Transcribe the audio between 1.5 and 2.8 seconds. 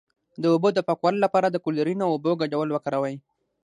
کلورین او اوبو ګډول